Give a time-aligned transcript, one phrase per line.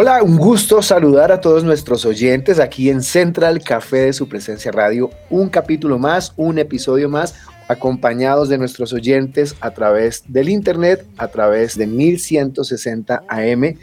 [0.00, 4.70] Hola, un gusto saludar a todos nuestros oyentes aquí en Central Café de su presencia
[4.70, 5.10] radio.
[5.28, 7.34] Un capítulo más, un episodio más,
[7.66, 13.76] acompañados de nuestros oyentes a través del internet, a través de 1160 AM.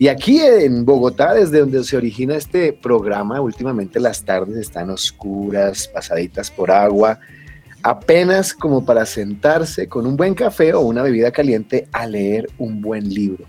[0.00, 5.86] Y aquí en Bogotá, desde donde se origina este programa, últimamente las tardes están oscuras,
[5.86, 7.20] pasaditas por agua,
[7.84, 12.82] apenas como para sentarse con un buen café o una bebida caliente a leer un
[12.82, 13.44] buen libro.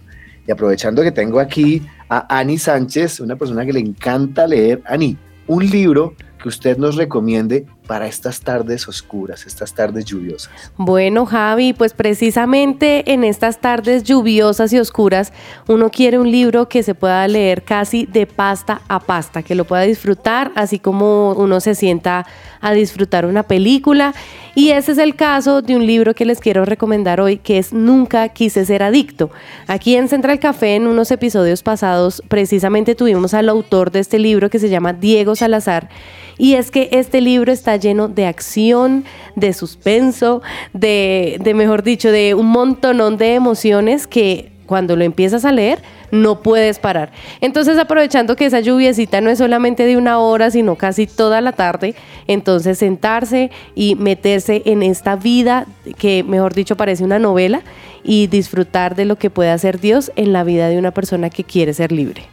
[0.47, 5.17] Y aprovechando que tengo aquí a Ani Sánchez, una persona que le encanta leer, Ani,
[5.47, 10.71] un libro que usted nos recomiende para estas tardes oscuras, estas tardes lluviosas.
[10.77, 15.33] Bueno, Javi, pues precisamente en estas tardes lluviosas y oscuras,
[15.67, 19.65] uno quiere un libro que se pueda leer casi de pasta a pasta, que lo
[19.65, 22.25] pueda disfrutar, así como uno se sienta
[22.61, 24.13] a disfrutar una película.
[24.53, 27.73] Y ese es el caso de un libro que les quiero recomendar hoy, que es
[27.73, 29.31] Nunca quise ser adicto.
[29.67, 34.49] Aquí en Central Café, en unos episodios pasados, precisamente tuvimos al autor de este libro
[34.49, 35.89] que se llama Diego Salazar.
[36.37, 39.05] Y es que este libro está lleno de acción,
[39.35, 40.41] de suspenso,
[40.73, 45.81] de, de mejor dicho, de un montonón de emociones que cuando lo empiezas a leer
[46.11, 47.11] no puedes parar.
[47.41, 51.51] Entonces aprovechando que esa lluviecita no es solamente de una hora, sino casi toda la
[51.51, 51.95] tarde,
[52.27, 55.65] entonces sentarse y meterse en esta vida
[55.97, 57.63] que, mejor dicho, parece una novela
[58.03, 61.43] y disfrutar de lo que puede hacer Dios en la vida de una persona que
[61.43, 62.23] quiere ser libre.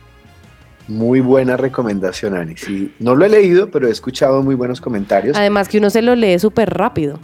[0.88, 2.56] Muy buena recomendación, Ani.
[2.56, 5.36] Sí, no lo he leído, pero he escuchado muy buenos comentarios.
[5.36, 7.18] Además que uno se lo lee súper rápido.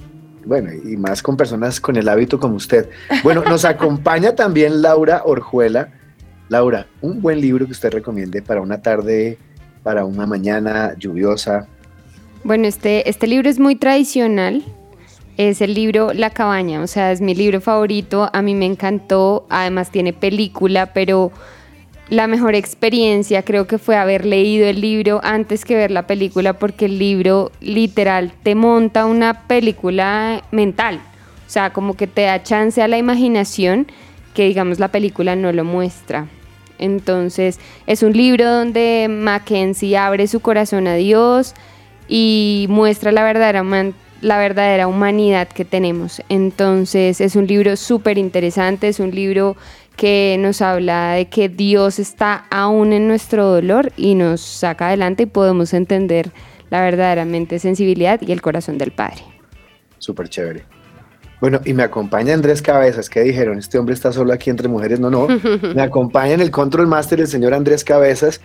[0.45, 2.91] Bueno, y más con personas con el hábito como usted.
[3.23, 5.89] Bueno, nos acompaña también Laura Orjuela.
[6.51, 9.39] Laura, un buen libro que usted recomiende para una tarde,
[9.83, 11.67] para una mañana lluviosa.
[12.45, 14.63] Bueno, este, este libro es muy tradicional.
[15.39, 18.29] Es el libro La cabaña, o sea, es mi libro favorito.
[18.33, 19.47] A mí me encantó.
[19.49, 21.33] Además tiene película, pero
[22.09, 26.53] la mejor experiencia creo que fue haber leído el libro antes que ver la película
[26.55, 31.01] porque el libro literal te monta una película mental.
[31.47, 33.87] O sea, como que te da chance a la imaginación
[34.35, 36.27] que digamos la película no lo muestra.
[36.79, 41.55] Entonces es un libro donde Mackenzie abre su corazón a Dios
[42.09, 43.65] y muestra la verdadera,
[44.21, 46.21] la verdadera humanidad que tenemos.
[46.29, 49.57] Entonces es un libro súper interesante, es un libro
[49.97, 55.25] que nos habla de que Dios está aún en nuestro dolor y nos saca adelante
[55.25, 56.31] y podemos entender
[56.71, 59.23] la verdaderamente sensibilidad y el corazón del Padre.
[59.99, 60.65] Súper chévere.
[61.41, 64.99] Bueno, y me acompaña Andrés Cabezas, que dijeron, este hombre está solo aquí entre mujeres,
[64.99, 65.29] no, no,
[65.75, 68.41] me acompaña en el Control Master el señor Andrés Cabezas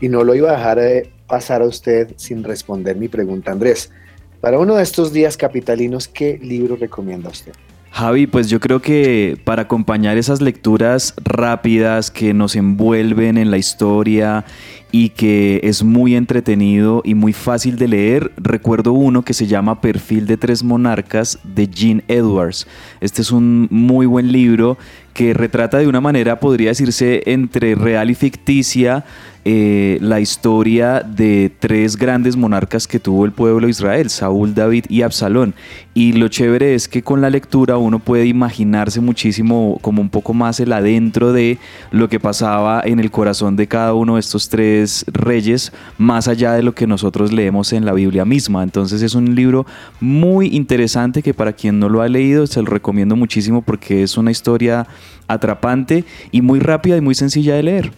[0.00, 3.92] y no lo iba a dejar de pasar a usted sin responder mi pregunta, Andrés.
[4.40, 7.52] Para uno de estos días capitalinos, ¿qué libro recomienda usted?
[7.92, 13.58] Javi, pues yo creo que para acompañar esas lecturas rápidas que nos envuelven en la
[13.58, 14.44] historia
[14.92, 19.80] y que es muy entretenido y muy fácil de leer, recuerdo uno que se llama
[19.80, 22.66] Perfil de tres monarcas de Gene Edwards.
[23.00, 24.78] Este es un muy buen libro
[25.20, 29.04] que retrata de una manera, podría decirse, entre real y ficticia,
[29.44, 34.84] eh, la historia de tres grandes monarcas que tuvo el pueblo de Israel, Saúl, David
[34.90, 35.54] y Absalón.
[35.94, 40.34] Y lo chévere es que con la lectura uno puede imaginarse muchísimo como un poco
[40.34, 41.58] más el adentro de
[41.90, 46.52] lo que pasaba en el corazón de cada uno de estos tres reyes, más allá
[46.52, 48.62] de lo que nosotros leemos en la Biblia misma.
[48.62, 49.64] Entonces es un libro
[50.00, 54.18] muy interesante que para quien no lo ha leído se lo recomiendo muchísimo porque es
[54.18, 54.86] una historia
[55.28, 57.92] atrapante y muy rápida y muy sencilla de leer.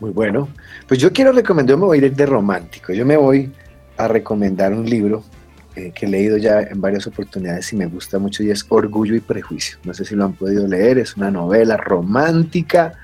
[0.00, 0.48] Muy bueno.
[0.86, 2.92] Pues yo quiero recomendar, me voy a ir de romántico.
[2.92, 3.50] Yo me voy
[3.96, 5.24] a recomendar un libro
[5.74, 9.14] eh, que he leído ya en varias oportunidades y me gusta mucho y es Orgullo
[9.14, 9.78] y Prejuicio.
[9.84, 12.94] No sé si lo han podido leer, es una novela romántica,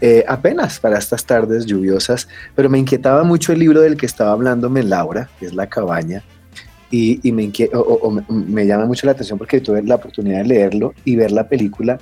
[0.00, 4.32] eh, apenas para estas tardes lluviosas, pero me inquietaba mucho el libro del que estaba
[4.32, 6.22] hablándome Laura, que es La Cabaña,
[6.90, 11.48] y, me llama mucho la atención porque tuve la oportunidad de leerlo y ver la
[11.48, 11.98] película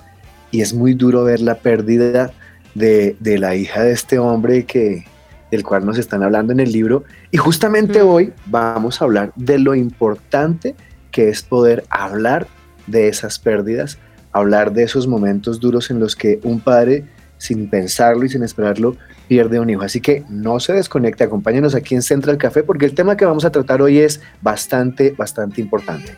[0.53, 2.31] y es muy duro ver la pérdida
[2.75, 5.05] de, la hija de este hombre que,
[5.51, 7.05] del cual nos están hablando en el libro.
[7.33, 10.77] Y justamente hoy vamos a hablar de lo importante
[11.11, 12.47] que es poder hablar
[12.87, 13.99] de esas pérdidas,
[14.31, 17.05] hablar de esos momentos duros en los que un padre,
[17.39, 18.97] sin pensarlo y sin esperarlo,
[19.29, 19.83] pierde un hijo.
[19.83, 23.45] Así que no se desconecte, acompáñenos aquí en Central Café porque el tema que vamos
[23.45, 26.15] a tratar hoy es bastante, bastante importante.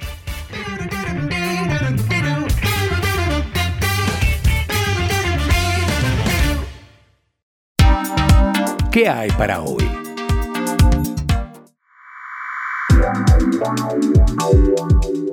[8.94, 9.85] ¿Qué hay para hoy?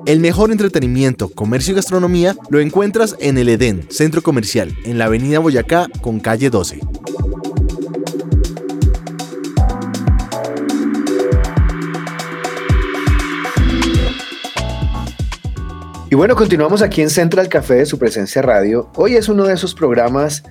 [0.08, 5.06] El mejor entretenimiento, comercio y gastronomía lo encuentras en el Edén, centro comercial, en la
[5.06, 6.80] avenida Boyacá con calle 12.
[16.10, 18.90] Y bueno, continuamos aquí en Central Café de su presencia radio.
[18.96, 20.42] Hoy es uno de esos programas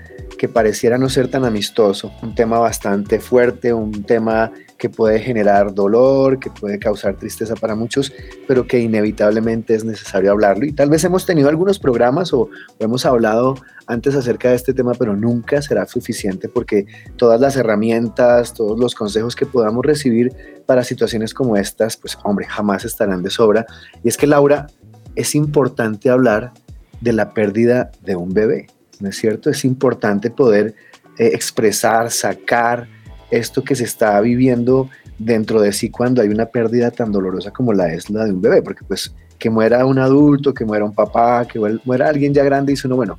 [0.40, 5.74] que pareciera no ser tan amistoso, un tema bastante fuerte, un tema que puede generar
[5.74, 8.10] dolor, que puede causar tristeza para muchos,
[8.48, 10.64] pero que inevitablemente es necesario hablarlo.
[10.64, 12.48] Y tal vez hemos tenido algunos programas o,
[12.78, 13.56] hemos hablado
[13.86, 18.94] antes acerca de este tema, pero nunca será suficiente porque todas las herramientas, todos los
[18.94, 20.32] consejos que podamos recibir
[20.64, 23.66] para situaciones como estas, pues hombre, jamás estarán de sobra.
[24.02, 24.68] Y es que Laura,
[25.16, 26.54] es importante hablar
[27.02, 28.68] de la pérdida de un bebé.
[29.00, 29.50] ¿No es cierto?
[29.50, 30.74] Es importante poder
[31.18, 32.88] eh, expresar, sacar
[33.30, 34.88] esto que se está viviendo
[35.18, 38.40] dentro de sí cuando hay una pérdida tan dolorosa como la es la de un
[38.40, 42.44] bebé, porque pues que muera un adulto, que muera un papá, que muera alguien ya
[42.44, 43.18] grande, dice uno, bueno,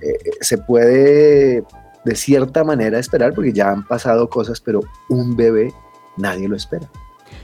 [0.00, 1.64] eh, se puede
[2.04, 5.72] de cierta manera esperar porque ya han pasado cosas, pero un bebé
[6.16, 6.88] nadie lo espera.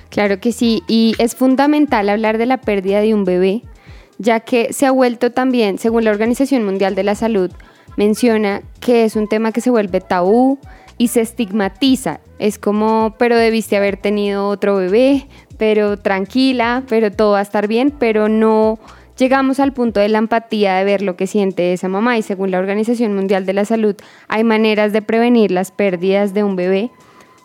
[0.08, 3.62] Claro que sí, y es fundamental hablar de la pérdida de un bebé,
[4.19, 7.50] ya que se ha vuelto también, según la Organización Mundial de la Salud,
[7.96, 10.58] menciona que es un tema que se vuelve tabú
[10.98, 12.20] y se estigmatiza.
[12.38, 15.26] Es como, pero debiste haber tenido otro bebé,
[15.58, 18.78] pero tranquila, pero todo va a estar bien, pero no
[19.16, 22.50] llegamos al punto de la empatía de ver lo que siente esa mamá y según
[22.50, 23.94] la Organización Mundial de la Salud
[24.26, 26.90] hay maneras de prevenir las pérdidas de un bebé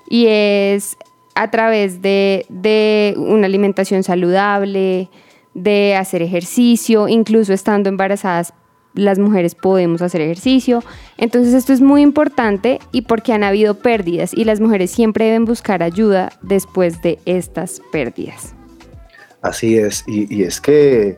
[0.10, 0.98] y es
[1.36, 5.10] a través de, de una alimentación saludable,
[5.54, 8.54] de hacer ejercicio, incluso estando embarazadas
[8.98, 10.84] las mujeres podemos hacer ejercicio.
[11.18, 15.46] Entonces esto es muy importante y porque han habido pérdidas y las mujeres siempre deben
[15.46, 18.54] buscar ayuda después de estas pérdidas.
[19.42, 21.18] Así es, y, es que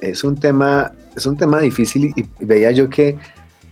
[0.00, 3.16] es un tema, es un tema difícil y, veía yo que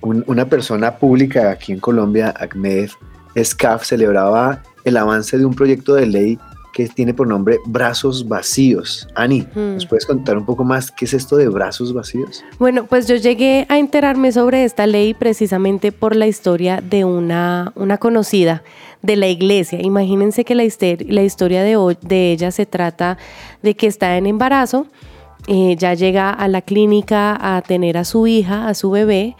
[0.03, 2.91] una persona pública aquí en Colombia, Ahmed
[3.35, 6.39] Escaf, celebraba el avance de un proyecto de ley
[6.77, 9.09] que tiene por nombre Brazos Vacíos.
[9.15, 9.89] Ani, ¿nos hmm.
[9.89, 12.45] puedes contar un poco más qué es esto de Brazos Vacíos?
[12.59, 17.73] Bueno, pues yo llegué a enterarme sobre esta ley precisamente por la historia de una,
[17.77, 18.63] una conocida
[19.01, 19.81] de la iglesia.
[19.81, 20.65] Imagínense que la,
[21.09, 23.17] la historia de, de ella se trata
[23.63, 24.87] de que está en embarazo,
[25.47, 29.35] eh, ya llega a la clínica a tener a su hija, a su bebé,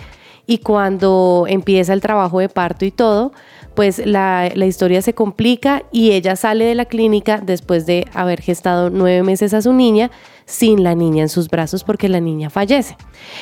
[0.47, 3.33] y cuando empieza el trabajo de parto y todo,
[3.77, 8.91] pues la, historia se complica y ella sale de la clínica después de haber gestado
[8.91, 10.11] nueve meses a su niña
[10.47, 12.97] sin la niña en sus brazos porque la niña fallece.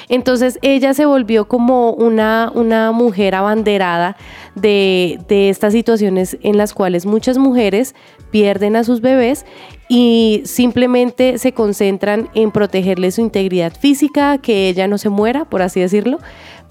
[0.08, 4.16] Entonces ella se volvió como una, una mujer abanderada
[4.54, 7.94] de, de estas situaciones en las cuales muchas mujeres
[8.30, 9.46] pierden a sus bebés
[9.88, 15.62] y simplemente se concentran en protegerle su integridad física, que ella no se muera, por
[15.62, 16.18] así decirlo,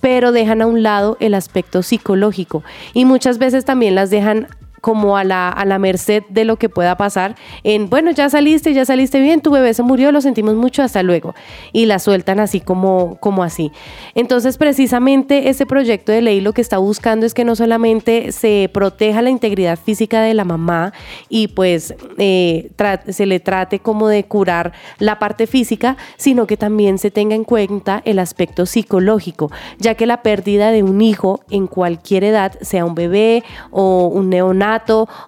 [0.04, 2.62] pero dejan a un lado el aspecto psicológico.
[2.94, 4.50] Y muchas veces también las dejan
[4.84, 8.74] como a la, a la merced de lo que pueda pasar en, bueno, ya saliste,
[8.74, 11.34] ya saliste bien, tu bebé se murió, lo sentimos mucho, hasta luego.
[11.72, 13.72] Y la sueltan así como, como así.
[14.14, 18.70] Entonces, precisamente este proyecto de ley lo que está buscando es que no solamente se
[18.74, 20.92] proteja la integridad física de la mamá
[21.30, 22.70] y pues eh,
[23.08, 27.46] se le trate como de curar la parte física, sino que también se tenga en
[27.46, 29.50] cuenta el aspecto psicológico,
[29.80, 34.30] ya que la pérdida de un hijo en cualquier edad, sea un bebé o un
[34.30, 34.73] neonato,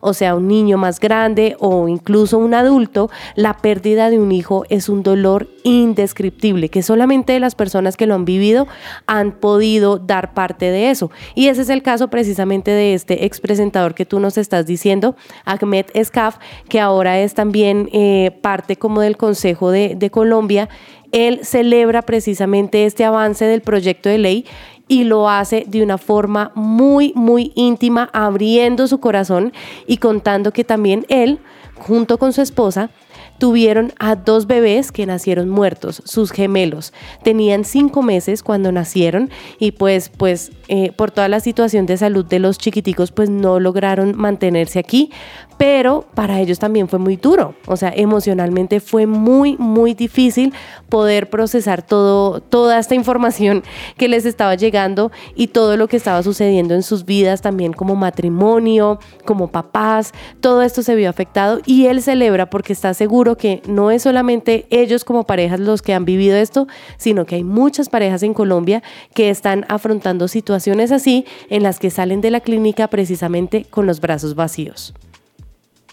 [0.02, 4.66] o sea, un niño más grande o incluso un adulto, la pérdida de un hijo
[4.70, 8.68] es un dolor indescriptible, que solamente las personas que lo han vivido
[9.08, 11.12] han podido dar parte de eso.
[11.34, 15.16] Y ese es el caso precisamente de este ex presentador que tú nos estás diciendo,
[15.46, 16.38] Ahmed Escaf,
[16.70, 20.70] que ahora es también eh, parte como del Consejo de, de Colombia.
[21.12, 24.46] Él celebra precisamente este avance del proyecto de ley
[24.88, 29.54] y lo hace de una forma muy, muy íntima, abriendo su corazón
[29.88, 31.40] y contando que también él,
[31.76, 32.90] junto con su esposa,
[33.38, 36.94] tuvieron a dos bebés que nacieron muertos, sus gemelos.
[37.24, 42.26] Tenían cinco meses cuando nacieron y pues, pues eh, por toda la situación de salud
[42.26, 45.12] de los chiquiticos, pues no lograron mantenerse aquí,
[45.58, 50.54] pero para ellos también fue muy duro, o sea, emocionalmente fue muy, muy difícil
[50.90, 53.64] poder procesar todo, toda esta información
[53.98, 57.96] que les estaba llegando y todo lo que estaba sucediendo en sus vidas, también como
[57.96, 63.64] matrimonio, como papás, todo esto se vio afectado y él celebra porque está seguro que
[63.68, 66.68] no es solamente ellos como parejas los que han vivido esto,
[66.98, 71.90] sino que hay muchas parejas en Colombia que están afrontando situaciones así en las que
[71.90, 74.94] salen de la clínica precisamente con los brazos vacíos.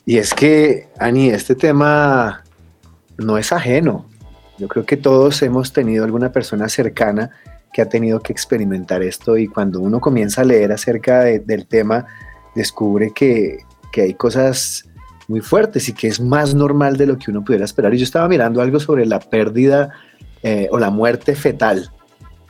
[0.05, 2.45] Y es que, Ani, este tema
[3.17, 4.07] no es ajeno.
[4.59, 7.31] Yo creo que todos hemos tenido alguna persona cercana
[7.73, 12.07] que ha tenido que experimentar esto y cuando uno comienza a leer acerca del tema,
[12.55, 13.59] descubre que,
[13.97, 14.89] hay cosas
[15.33, 17.95] muy fuertes y que es más normal de lo que uno pudiera esperar.
[17.95, 19.91] Y yo estaba mirando algo sobre la pérdida
[20.43, 21.91] eh, o la muerte fetal.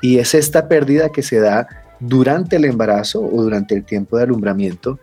[0.01, 1.69] Y es esta pérdida que se da
[2.01, 4.99] durante el embarazo o durante el tiempo de alumbramiento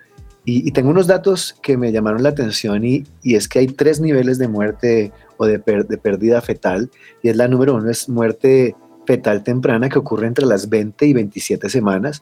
[0.46, 4.40] y, tengo unos datos que me llamaron la atención y, es que hay tres niveles
[4.40, 6.90] de muerte o de, de, pérdida fetal.
[7.22, 8.76] Y es la número uno, es muerte
[9.10, 12.22] fetal temprana que ocurre entre las 20 y 27 semanas.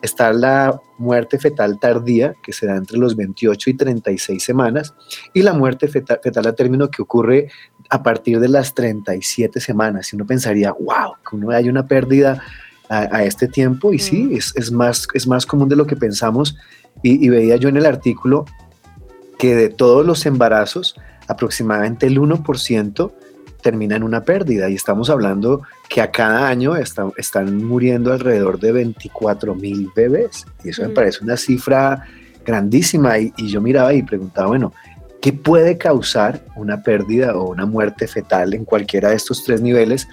[0.00, 4.94] Está la muerte fetal tardía que se da entre los 28 y 36 semanas.
[5.34, 7.50] Y la muerte fetal, a término que ocurre
[7.90, 10.12] a partir de las 37 semanas.
[10.12, 12.40] Y uno pensaría, wow, que uno haya una pérdida
[12.88, 13.92] a, este tiempo.
[13.92, 14.36] Y sí, mm.
[14.36, 16.54] es, es, más, es más común de lo que pensamos
[17.02, 18.44] y, veía yo en el artículo
[19.40, 20.94] que de todos los embarazos,
[21.26, 23.12] aproximadamente el 1%
[23.60, 28.72] termina en una pérdida y estamos hablando que a cada año están muriendo alrededor de
[28.72, 30.94] 24 mil bebés y eso me mm.
[30.94, 32.04] parece una cifra
[32.44, 34.72] grandísima y, y, yo miraba y preguntaba, bueno,
[35.20, 40.08] ¿qué puede causar una pérdida o una muerte fetal en cualquiera de estos tres niveles?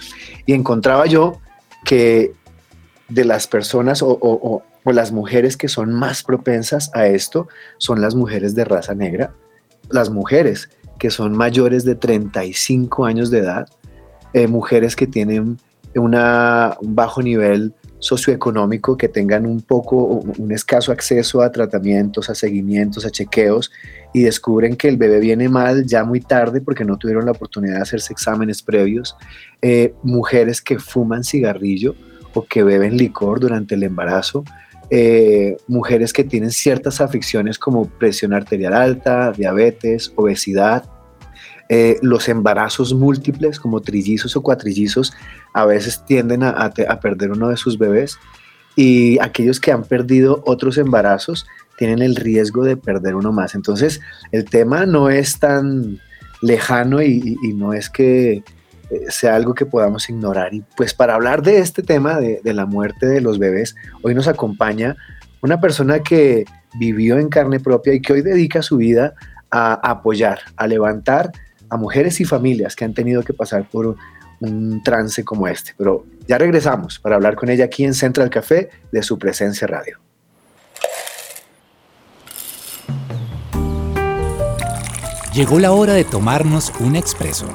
[0.46, 1.40] Y encontraba yo
[1.84, 2.34] que
[3.08, 8.16] de las personas o, o las mujeres que son más propensas a esto son las
[8.16, 9.34] mujeres de raza negra,
[9.90, 13.68] las mujeres que son mayores de 35 años de edad,
[14.34, 15.58] eh, mujeres que tienen
[16.00, 19.98] una, un bajo nivel socioeconómico, que tengan un poco,
[20.38, 23.72] un escaso acceso a tratamientos, a seguimientos, a chequeos
[24.14, 27.78] y descubren que el bebé viene mal ya muy tarde porque no tuvieron la oportunidad
[27.78, 29.16] de hacerse exámenes previos,
[29.62, 31.96] eh, mujeres que fuman cigarrillo
[32.34, 34.44] o que beben licor durante el embarazo,
[34.90, 40.86] eh, mujeres que tienen ciertas afecciones como presión arterial alta, diabetes, obesidad,
[41.70, 45.14] eh, los embarazos múltiples como trillizos o cuatrillizos
[45.54, 48.20] a veces tienden a, perder uno de sus bebés
[48.76, 53.56] y aquellos que han perdido otros embarazos tienen el riesgo de perder uno más.
[53.56, 56.00] Entonces el tema no es tan
[56.42, 58.44] lejano y no es que
[58.92, 60.54] eh, sea algo que podamos ignorar.
[60.54, 64.28] Y pues para hablar de este tema de, la muerte de los bebés, hoy nos
[64.28, 64.96] acompaña
[65.42, 66.46] una persona que
[66.78, 69.16] vivió en carne propia y que hoy dedica su vida
[69.50, 71.32] a apoyar, a levantar
[71.70, 73.96] a mujeres y familias que han tenido que pasar por
[74.40, 75.74] un, trance como este.
[75.78, 80.00] Pero ya regresamos para hablar con ella aquí en Central Café de su presencia radio.
[85.34, 87.48] Llegó la hora de tomarnos un expreso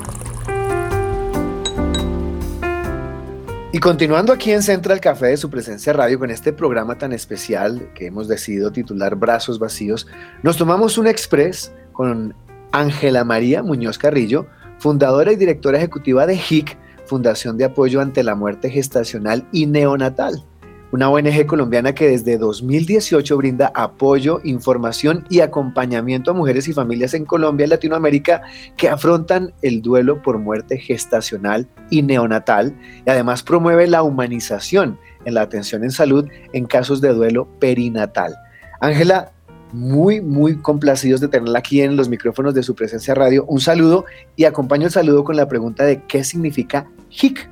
[3.73, 7.93] Y continuando aquí en Central Café de su presencia radio con este programa tan especial
[7.95, 10.09] que hemos decidido titular Brazos Vacíos,
[10.43, 12.35] nos tomamos un express con
[12.73, 14.47] Ángela María Muñoz Carrillo,
[14.79, 20.45] fundadora y directora ejecutiva de HIC, Fundación de Apoyo ante la Muerte Gestacional y Neonatal
[20.93, 27.15] una ONG colombiana que desde 2018 brinda apoyo, información y acompañamiento a mujeres y familias
[27.15, 28.43] en Colombia y Latinoamérica
[28.77, 35.35] que afrontan el duelo por muerte gestacional y neonatal y además promueve la humanización en
[35.35, 38.37] la atención en salud en casos de duelo perinatal.
[38.81, 39.33] Ángela,
[39.73, 43.45] muy, muy complacidos de tenerla aquí en los micrófonos de su presencia radio.
[43.47, 44.05] Un saludo
[44.37, 47.49] y acompaño el saludo con la pregunta de qué significa HIC.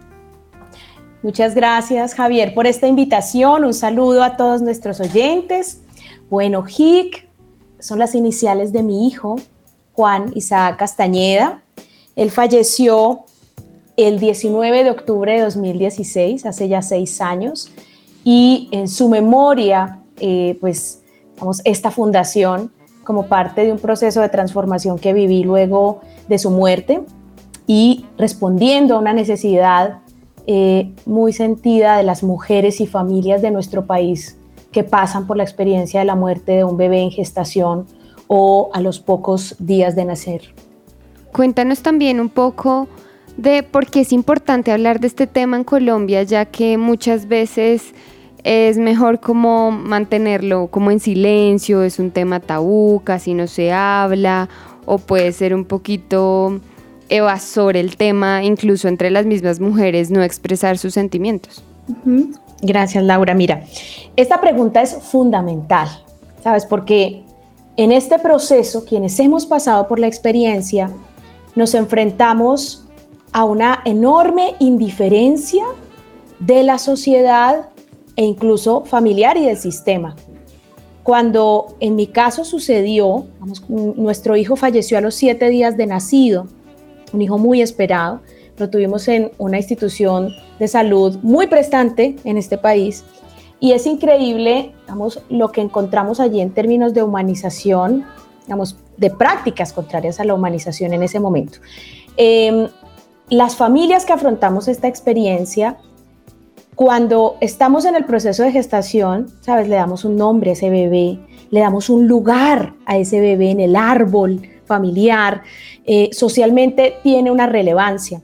[1.23, 3.65] Muchas gracias, Javier, por esta invitación.
[3.65, 5.81] Un saludo a todos nuestros oyentes.
[6.31, 7.29] Bueno, HIC
[7.81, 9.37] son las iniciales de mi hijo,
[9.93, 11.63] Juan Isaac Castañeda.
[12.15, 13.25] Él falleció
[13.97, 17.71] el 19 de octubre de 2016, hace ya seis años,
[18.23, 20.98] y en su memoria, eh, pues,
[21.65, 22.73] esta fundación
[23.05, 27.01] como parte de un proceso de transformación que viví luego de su muerte
[27.67, 30.01] y respondiendo a una necesidad
[30.47, 34.39] eh, muy sentida de las mujeres y familias de nuestro país
[34.73, 37.87] que pasan por la experiencia de la muerte de un bebé en gestación
[38.27, 40.55] o a los pocos días de nacer.
[41.33, 42.89] cuéntanos también un poco
[43.39, 47.95] de por qué es importante hablar de este tema en Colombia, ya que muchas veces
[48.45, 54.49] es mejor como mantenerlo como en silencio, es un tema tabú, casi no se habla,
[54.87, 56.61] o puede ser un poquito
[57.09, 61.63] evasor el tema, incluso entre las mismas mujeres, no expresar sus sentimientos.
[62.61, 63.35] Gracias, Laura.
[63.35, 63.65] Mira,
[64.17, 65.89] esta pregunta es fundamental,
[66.43, 66.67] ¿sabes?
[66.67, 67.23] Porque
[67.77, 70.91] en este proceso, quienes hemos pasado por la experiencia,
[71.55, 72.85] nos enfrentamos
[73.33, 75.65] a una enorme indiferencia
[76.41, 77.69] de la sociedad
[78.19, 80.17] e incluso familiar y del sistema.
[81.05, 83.29] Cuando en mi caso sucedió,
[83.69, 86.49] nuestro hijo falleció a los siete días de nacido,
[87.13, 88.21] un hijo muy esperado,
[88.57, 93.05] lo tuvimos en una institución de salud muy prestante en este país
[93.61, 98.05] y es increíble, digamos, lo que encontramos allí en términos de humanización,
[98.47, 101.61] digamos, de prácticas contrarias a la humanización en ese momento.
[102.17, 102.67] Em,
[103.31, 105.79] las familias que afrontamos esta experiencia,
[106.79, 111.19] cuando estamos en el proceso de gestación, sabes, le damos un nombre a ese bebé,
[111.51, 115.43] le damos un lugar a ese bebé en el árbol familiar,
[115.85, 118.23] eh, socialmente tiene una relevancia.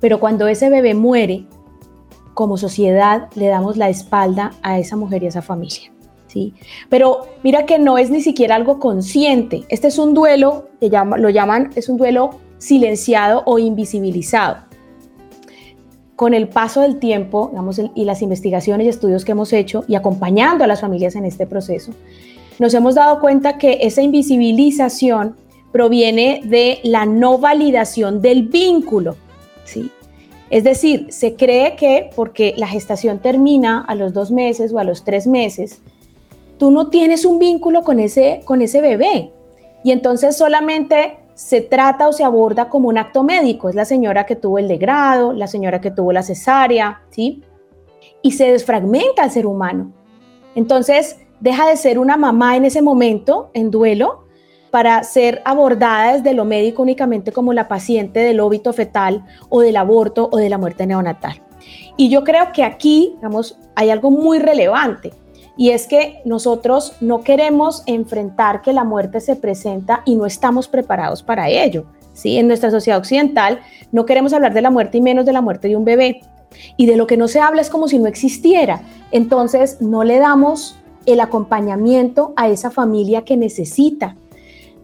[0.00, 1.44] Pero cuando ese bebé muere,
[2.32, 5.92] como sociedad le damos la espalda a esa mujer y a esa familia.
[6.28, 6.54] ¿sí?
[6.88, 9.66] Pero mira que no es ni siquiera algo consciente.
[9.68, 14.71] Este es un duelo, que lo llaman, es un duelo silenciado o invisibilizado.
[16.22, 19.96] Con el paso del tiempo digamos, y las investigaciones y estudios que hemos hecho y
[19.96, 21.90] acompañando a las familias en este proceso,
[22.60, 25.34] nos hemos dado cuenta que esa invisibilización
[25.72, 29.16] proviene de la no validación del vínculo.
[29.64, 29.90] ¿sí?
[30.48, 34.84] Es decir, se cree que porque la gestación termina a los dos meses o a
[34.84, 35.82] los tres meses,
[36.56, 39.32] tú no tienes un vínculo con ese, con ese bebé.
[39.82, 43.68] Y entonces solamente se trata o se aborda como un acto médico.
[43.68, 47.42] Es la señora que tuvo el degrado, la señora que tuvo la cesárea, ¿sí?
[48.22, 49.92] Y se desfragmenta el ser humano.
[50.54, 54.24] Entonces, deja de ser una mamá en ese momento, en duelo,
[54.70, 59.76] para ser abordada desde lo médico únicamente como la paciente del óbito fetal o del
[59.76, 61.42] aborto o de la muerte neonatal.
[61.96, 65.12] Y yo creo que aquí, digamos, hay algo muy relevante
[65.56, 70.68] y es que nosotros no queremos enfrentar que la muerte se presenta y no estamos
[70.68, 71.84] preparados para ello.
[72.14, 72.38] ¿sí?
[72.38, 75.68] En nuestra sociedad occidental no queremos hablar de la muerte y menos de la muerte
[75.68, 76.22] de un bebé.
[76.76, 78.82] Y de lo que no se habla es como si no existiera.
[79.10, 84.16] Entonces no le damos el acompañamiento a esa familia que necesita.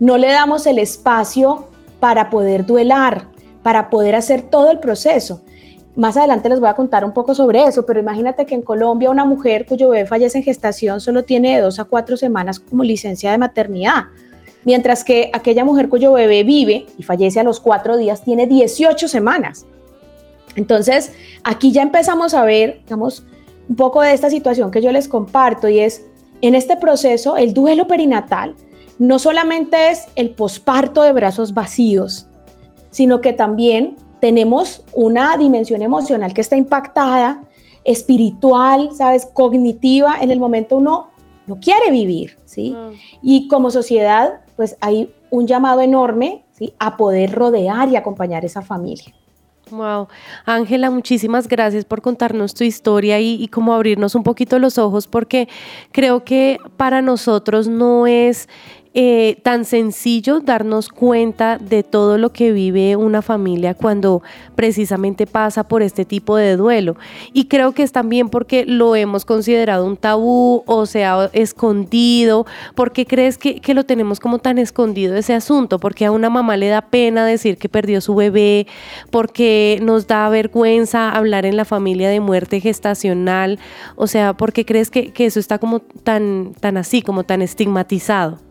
[0.00, 1.68] No le damos el espacio
[2.00, 3.26] para poder duelar,
[3.62, 5.42] para poder hacer todo el proceso.
[5.98, 9.11] Más adelante les voy a contar un poco sobre eso, pero imagínate que en Colombia
[9.11, 12.84] una mujer cuyo bebé fallece en gestación solo tiene de dos a cuatro semanas como
[12.84, 14.04] licencia de maternidad,
[14.64, 19.08] mientras que aquella mujer cuyo bebé vive y fallece a los cuatro días tiene 18
[19.08, 19.66] semanas.
[20.54, 23.24] Entonces, aquí ya empezamos a ver, digamos,
[23.68, 26.06] un poco de esta situación que yo les comparto y es,
[26.42, 28.54] en este proceso, el duelo perinatal
[29.00, 32.28] no solamente es el posparto de brazos vacíos,
[32.92, 37.42] sino que también tenemos una dimensión emocional que está impactada,
[37.85, 39.26] espiritual, ¿sabes?
[39.33, 41.09] Cognitiva, en el momento uno
[41.46, 42.72] no quiere vivir, ¿sí?
[42.72, 42.92] Mm.
[43.22, 46.74] Y como sociedad, pues hay un llamado enorme, ¿sí?
[46.78, 49.14] A poder rodear y acompañar esa familia.
[49.70, 50.09] Wow.
[50.46, 55.07] Ángela, muchísimas gracias por contarnos tu historia y, y como abrirnos un poquito los ojos,
[55.07, 55.48] porque
[55.92, 58.48] creo que para nosotros no es
[59.00, 64.24] eh, tan sencillo darnos cuenta de todo lo que vive una familia cuando
[64.56, 66.96] precisamente pasa por este tipo de duelo.
[67.32, 72.44] Y creo que es también porque lo hemos considerado un tabú o se ha escondido.
[72.74, 75.78] ¿Por qué crees que, lo tenemos como tan escondido ese asunto?
[75.78, 78.66] Porque a una mamá le da pena decir que perdió su bebé,
[79.12, 83.61] porque nos da vergüenza hablar en la familia de muerte gestacional.
[83.94, 87.42] O sea, ¿por qué crees que, que eso está como tan, tan así, como tan
[87.42, 88.47] estigmatizado?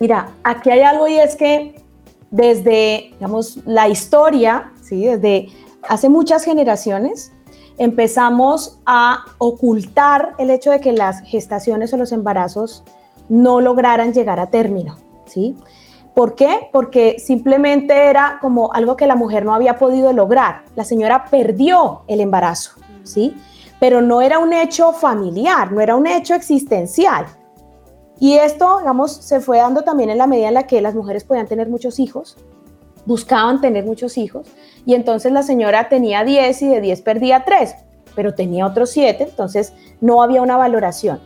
[0.00, 1.82] Mira, aquí hay algo y es que
[2.30, 5.04] desde, digamos, la historia, ¿sí?
[5.04, 5.48] desde
[5.88, 7.32] hace muchas generaciones,
[7.78, 12.84] empezamos a ocultar el hecho de que las gestaciones o los embarazos
[13.28, 15.56] no lograran llegar a término, ¿sí?
[16.14, 16.68] ¿Por qué?
[16.72, 20.64] Porque simplemente era como algo que la mujer no había podido lograr.
[20.74, 22.72] La señora perdió el embarazo,
[23.04, 23.36] ¿sí?
[23.78, 27.26] Pero no era un hecho familiar, no era un hecho existencial.
[28.20, 31.24] Y esto, digamos, se fue dando también en la medida en la que las mujeres
[31.24, 32.36] podían tener muchos hijos,
[33.06, 34.48] buscaban tener muchos hijos,
[34.84, 37.74] y entonces la señora tenía 10 y de 10 perdía 3,
[38.14, 41.20] pero tenía otros 7, entonces no había una valoración.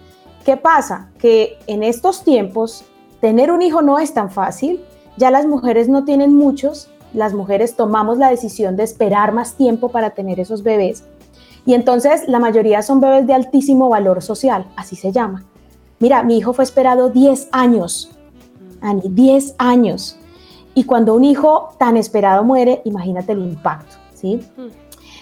[0.45, 1.11] ¿Qué pasa?
[1.19, 2.85] Que en estos tiempos
[3.21, 4.85] tener un hijo no es tan fácil
[5.17, 9.91] ya las mujeres no tienen muchos, las mujeres tomamos la decisión de esperar más tiempo
[9.91, 11.05] para tener esos bebés.
[11.67, 15.45] Y entonces la mayoría son bebés de altísimo valor social, así se llama.
[16.03, 18.11] Mira, mi hijo fue esperado 10 años,
[18.81, 20.19] Ani, 10 años.
[20.75, 24.41] Y cuando un hijo tan esperado muere, imagínate el impacto, ¿sí?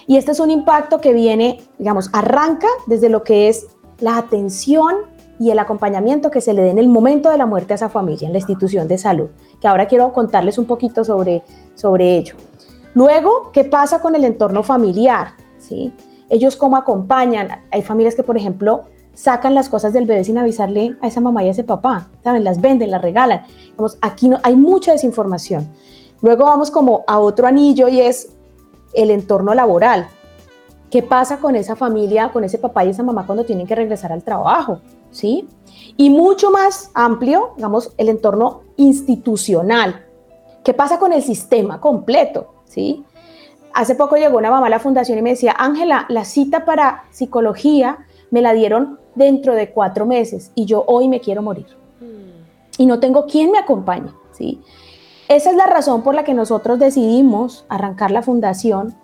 [0.06, 3.66] Y este es un impacto que viene, digamos, arranca desde lo que es
[3.98, 4.94] la atención
[5.38, 7.90] y el acompañamiento que se le dé en el momento de la muerte a esa
[7.90, 9.28] familia, en la institución de salud,
[9.60, 11.42] que ahora quiero contarles un poquito sobre,
[11.74, 12.36] sobre ello.
[12.94, 15.34] Luego, ¿qué pasa con el entorno familiar?
[15.58, 15.92] ¿Sí?
[16.30, 17.66] Ellos cómo acompañan.
[17.70, 18.84] Hay familias que, por ejemplo,
[19.20, 22.42] sacan las cosas del bebé sin avisarle a esa mamá y a ese papá, ¿saben?
[22.42, 23.42] Las venden, las regalan.
[23.76, 25.68] Vamos, aquí no, hay mucha desinformación.
[26.22, 28.30] Luego vamos como a otro anillo y es
[28.94, 30.08] el entorno laboral.
[30.90, 34.10] ¿Qué pasa con esa familia, con ese papá y esa mamá cuando tienen que regresar
[34.10, 34.80] al trabajo?
[35.10, 35.46] ¿Sí?
[35.98, 40.06] Y mucho más amplio, digamos, el entorno institucional.
[40.64, 42.54] ¿Qué pasa con el sistema completo?
[42.64, 43.04] ¿Sí?
[43.74, 47.04] Hace poco llegó una mamá a la fundación y me decía, Ángela, la cita para
[47.10, 51.66] psicología me la dieron dentro de cuatro meses y yo hoy me quiero morir.
[52.78, 54.10] Y no tengo quien me acompañe.
[54.32, 54.60] ¿sí?
[55.28, 58.94] Esa es la razón por la que nosotros decidimos arrancar la fundación,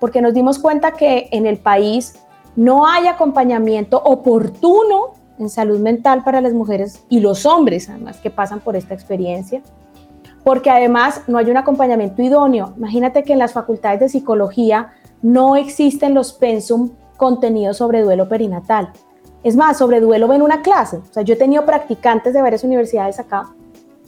[0.00, 2.14] porque nos dimos cuenta que en el país
[2.56, 8.30] no hay acompañamiento oportuno en salud mental para las mujeres y los hombres, además, que
[8.30, 9.62] pasan por esta experiencia,
[10.42, 12.72] porque además no hay un acompañamiento idóneo.
[12.76, 18.92] Imagínate que en las facultades de psicología no existen los pensum contenido sobre duelo perinatal.
[19.42, 20.96] Es más, sobre duelo ven una clase.
[20.96, 23.54] O sea, yo he tenido practicantes de varias universidades acá,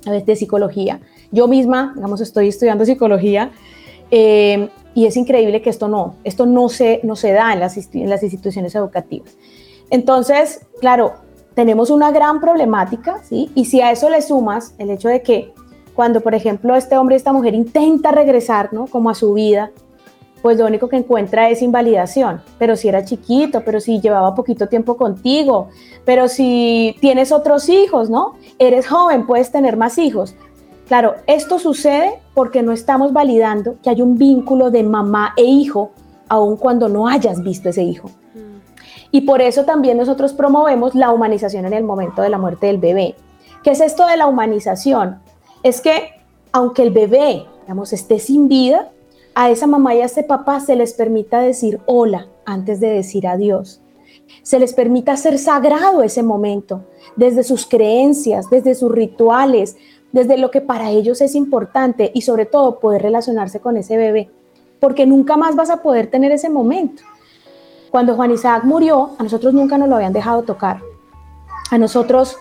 [0.07, 1.01] a veces de psicología.
[1.31, 3.53] Yo misma, digamos, estoy estudiando psicología
[4.11, 7.77] eh, y es increíble que esto no, esto no se, no se da en las,
[7.77, 9.37] instituciones educativas.
[9.90, 11.14] Entonces, claro,
[11.55, 13.51] tenemos una gran problemática, ¿sí?
[13.55, 15.53] Y si a eso le sumas el hecho de que
[15.94, 18.87] cuando, por ejemplo, este hombre esta mujer intenta regresar, ¿no?
[18.87, 19.71] Como a su vida,
[20.42, 22.42] pues lo único que encuentra es invalidación.
[22.59, 25.68] Pero si era chiquito, pero si llevaba poquito tiempo contigo,
[26.05, 28.35] pero si tienes otros hijos, ¿no?
[28.59, 30.35] Eres joven, puedes tener más hijos.
[30.87, 35.90] Claro, esto sucede porque no estamos validando que hay un vínculo de mamá e hijo,
[36.29, 38.11] aun cuando no hayas visto ese hijo.
[39.11, 42.79] Y por eso también nosotros promovemos la humanización en el momento de la muerte del
[42.79, 43.16] bebé.
[43.62, 45.18] ¿Qué es esto de la humanización?
[45.62, 46.11] Es que
[46.53, 48.90] aunque el bebé, digamos, esté sin vida,
[49.40, 53.29] a esa mamá y a ese papá se les permita decir hola antes de decir
[53.29, 53.81] adiós.
[54.42, 59.77] Se les permita ser sagrado ese momento, desde sus creencias, desde sus rituales,
[60.11, 64.29] desde lo que para ellos es importante y sobre todo poder relacionarse con ese bebé,
[64.81, 67.05] porque nunca más vas a poder tener ese momento.
[67.92, 70.81] Cuando Juan Isaac murió, a nosotros nunca nos lo habían dejado tocar.
[71.70, 72.38] A nosotros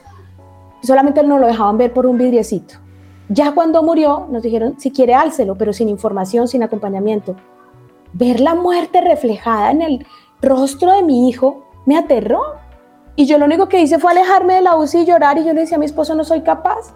[0.82, 2.87] solamente nos lo dejaban ver por un vidriecito.
[3.30, 7.36] Ya cuando murió, nos dijeron, si quiere, álcelo, pero sin información, sin acompañamiento.
[8.14, 10.06] Ver la muerte reflejada en el
[10.42, 12.42] rostro de mi hijo me aterró.
[13.16, 15.38] Y yo lo único que hice fue alejarme de la UCI y llorar.
[15.38, 16.94] Y yo le decía a mi esposo, no soy capaz.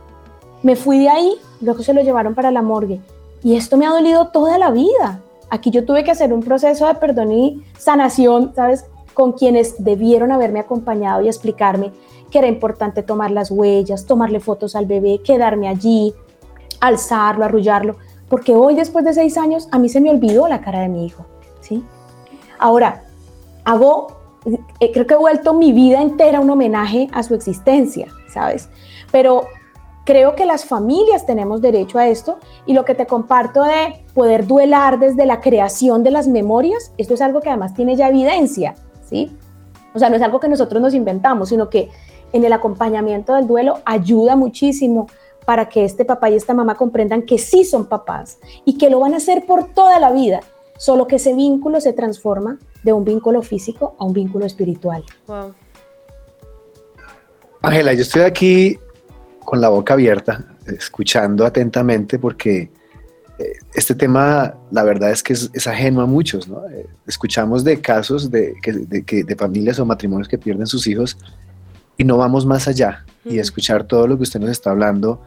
[0.64, 3.02] Me fui de ahí, luego se lo llevaron para la morgue.
[3.44, 5.20] Y esto me ha dolido toda la vida.
[5.50, 8.86] Aquí yo tuve que hacer un proceso de perdón y sanación, ¿sabes?
[9.14, 11.92] Con quienes debieron haberme acompañado y explicarme
[12.32, 16.14] que era importante tomar las huellas, tomarle fotos al bebé, quedarme allí,
[16.80, 20.80] alzarlo, arrullarlo, porque hoy después de seis años a mí se me olvidó la cara
[20.80, 21.26] de mi hijo,
[21.60, 21.84] ¿sí?
[22.58, 23.04] Ahora,
[23.66, 24.08] hago,
[24.80, 28.70] eh, creo que he vuelto mi vida entera un homenaje a su existencia, ¿sabes?
[29.12, 29.46] Pero
[30.06, 34.48] creo que las familias tenemos derecho a esto y lo que te comparto de poder
[34.48, 38.76] duelar desde la creación de las memorias, esto es algo que además tiene ya evidencia,
[39.04, 39.36] ¿sí?
[39.94, 41.90] O sea, no es algo que nosotros nos inventamos, sino que
[42.34, 45.08] en el acompañamiento del duelo ayuda muchísimo
[45.46, 49.00] para que este papá y esta mamá comprendan que sí son papás y que lo
[49.00, 50.42] van a hacer por toda la vida,
[50.78, 55.04] solo que ese vínculo se transforma de un vínculo físico a un vínculo espiritual.
[55.28, 55.54] Wow.
[57.64, 58.80] Ángela, yo estoy aquí
[59.44, 62.72] con la boca abierta, escuchando atentamente porque
[63.38, 66.68] eh, este tema, la verdad es que es, ajeno a muchos, ¿no?
[66.70, 71.18] Eh, escuchamos de casos de, de, de familias o matrimonios que pierden sus hijos
[72.02, 73.06] y no vamos más allá.
[73.24, 75.22] Y escuchar todo lo que usted nos está hablando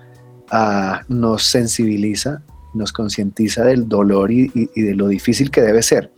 [0.51, 2.43] ah, nos sensibiliza,
[2.75, 6.11] nos concientiza del dolor y, de lo difícil que debe ser.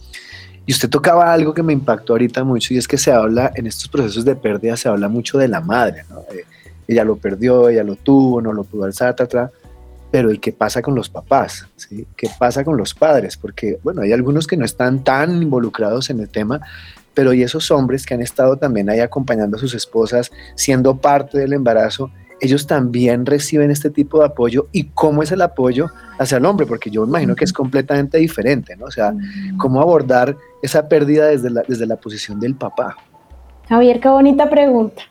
[0.65, 3.67] Y usted tocaba algo que me impactó ahorita mucho y es que se habla, en
[3.67, 6.21] estos procesos de pérdida se habla mucho de la madre, ¿no?
[6.35, 6.47] Eh,
[6.89, 9.51] ella lo perdió, ella lo tuvo, no lo pudo alzar, ta,
[10.11, 11.67] pero ¿y qué pasa con los papás?
[11.77, 12.07] ¿sí?
[12.17, 13.37] ¿Qué pasa con los padres?
[13.37, 16.63] Porque, bueno, hay algunos que no están tan involucrados en el tema,
[17.17, 21.39] pero y esos hombres que han estado también ahí acompañando a sus esposas, siendo parte
[21.39, 22.11] del embarazo,
[22.43, 25.87] ellos también reciben este tipo de apoyo y cómo es el apoyo
[26.19, 28.85] hacia el hombre, porque yo imagino que es completamente diferente, ¿no?
[28.85, 29.15] O sea,
[29.57, 32.95] cómo abordar esa pérdida desde la, desde la posición del papá.
[33.67, 35.03] Javier, qué bonita pregunta.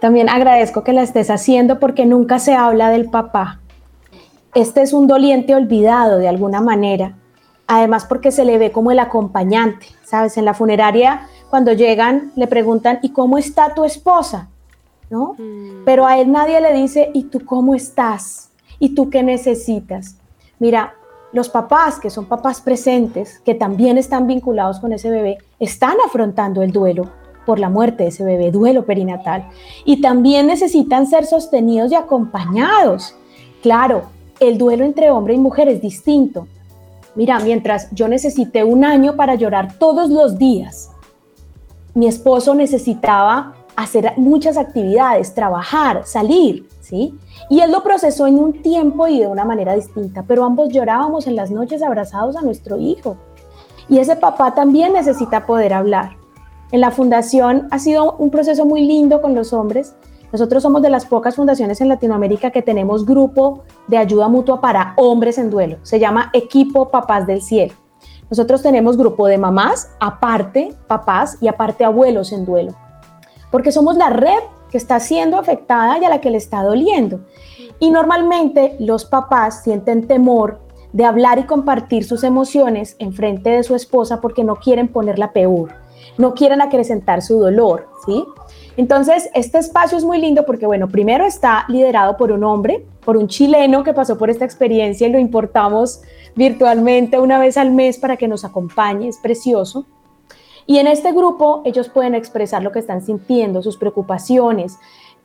[0.00, 3.60] También agradezco que la estés haciendo porque nunca se habla del papá.
[4.56, 7.16] Este es un doliente olvidado de alguna manera.
[7.74, 10.36] Además porque se le ve como el acompañante, ¿sabes?
[10.36, 14.50] En la funeraria, cuando llegan, le preguntan, ¿y cómo está tu esposa?
[15.08, 15.36] ¿No?
[15.38, 15.82] Mm.
[15.86, 18.50] Pero a él nadie le dice, ¿y tú cómo estás?
[18.78, 20.18] ¿Y tú qué necesitas?
[20.58, 20.92] Mira,
[21.32, 26.60] los papás, que son papás presentes, que también están vinculados con ese bebé, están afrontando
[26.60, 27.08] el duelo
[27.46, 29.48] por la muerte de ese bebé, duelo perinatal.
[29.86, 33.16] Y también necesitan ser sostenidos y acompañados.
[33.62, 34.02] Claro,
[34.40, 36.46] el duelo entre hombre y mujer es distinto.
[37.14, 40.90] Mira, mientras yo necesité un año para llorar todos los días,
[41.94, 47.14] mi esposo necesitaba hacer muchas actividades, trabajar, salir, ¿sí?
[47.50, 51.26] Y él lo procesó en un tiempo y de una manera distinta, pero ambos llorábamos
[51.26, 53.16] en las noches abrazados a nuestro hijo.
[53.88, 56.16] Y ese papá también necesita poder hablar.
[56.70, 59.94] En la fundación ha sido un proceso muy lindo con los hombres.
[60.32, 64.94] Nosotros somos de las pocas fundaciones en Latinoamérica que tenemos grupo de ayuda mutua para
[64.96, 65.76] hombres en duelo.
[65.82, 67.74] Se llama Equipo Papás del Cielo.
[68.30, 72.72] Nosotros tenemos grupo de mamás, aparte papás y aparte abuelos en duelo.
[73.50, 74.40] Porque somos la red
[74.70, 77.20] que está siendo afectada y a la que le está doliendo.
[77.78, 80.60] Y normalmente los papás sienten temor
[80.94, 85.32] de hablar y compartir sus emociones en frente de su esposa porque no quieren ponerla
[85.34, 85.82] peor
[86.18, 88.24] no quieren acrecentar su dolor, ¿sí?
[88.76, 93.16] Entonces, este espacio es muy lindo porque, bueno, primero está liderado por un hombre, por
[93.16, 96.00] un chileno que pasó por esta experiencia y lo importamos
[96.34, 99.84] virtualmente una vez al mes para que nos acompañe, es precioso.
[100.66, 104.78] Y en este grupo ellos pueden expresar lo que están sintiendo, sus preocupaciones,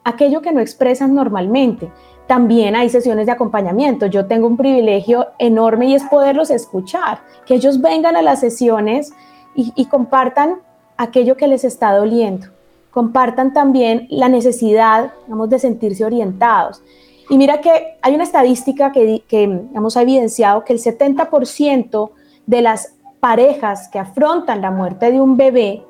[0.04, 1.90] aquello que no expresan normalmente.
[2.28, 4.08] También hay sesiones de acompañamiento.
[4.08, 9.14] Yo tengo un privilegio enorme y es poderlos escuchar, que ellos vengan a las sesiones
[9.56, 10.56] y, y compartan
[10.98, 12.57] aquello que les está doliendo.
[12.92, 16.82] Compartan también la necesidad, digamos, de sentirse orientados.
[17.30, 22.10] Y mira que hay una estadística que, que ha evidenciado que el 70%
[22.46, 25.84] de las parejas que afrontan la muerte de un bebé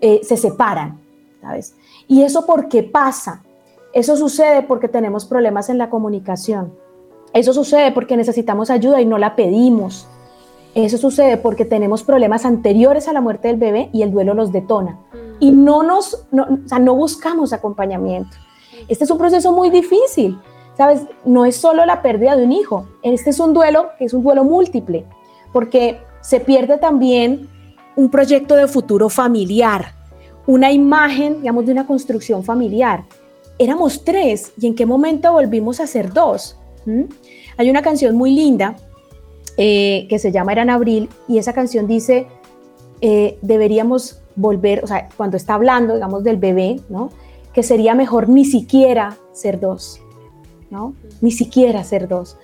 [0.00, 0.98] eh, se separan,
[1.40, 1.74] ¿sabes?
[2.06, 3.42] ¿Y eso por qué pasa?
[3.92, 6.72] Eso sucede porque tenemos problemas en la comunicación.
[7.32, 10.08] Eso sucede porque necesitamos ayuda y no la pedimos.
[10.74, 14.52] Eso sucede porque tenemos problemas anteriores a la muerte del bebé y el duelo los
[14.52, 14.98] detona.
[15.40, 18.36] Y no nos, no, o sea, no buscamos acompañamiento.
[18.88, 20.38] Este es un proceso muy difícil,
[20.76, 21.02] ¿sabes?
[21.24, 22.86] No es solo la pérdida de un hijo.
[23.02, 25.06] Este es un duelo que es un duelo múltiple,
[25.52, 27.48] porque se pierde también
[27.96, 29.94] un proyecto de futuro familiar,
[30.46, 33.04] una imagen, digamos, de una construcción familiar.
[33.58, 36.58] Éramos tres y en qué momento volvimos a ser dos.
[36.86, 37.04] ¿Mm?
[37.58, 38.76] Hay una canción muy linda
[39.56, 42.26] eh, que se llama Eran Abril, y esa canción dice,
[43.00, 47.10] eh, deberíamos volver, o sea, cuando está hablando, digamos, del bebé, ¿no?
[47.52, 50.00] Que sería mejor ni siquiera ser dos,
[50.70, 50.94] ¿no?
[51.20, 52.36] Ni siquiera ser dos.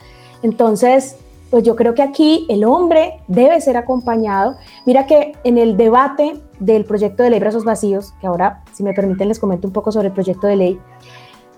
[0.42, 1.16] Entonces,
[1.50, 4.56] pues yo creo que aquí el hombre debe ser acompañado.
[4.84, 8.92] Mira que en el debate del proyecto de ley Brazos Vacíos, que ahora, si me
[8.92, 10.80] permiten, les comento un poco sobre el proyecto de ley,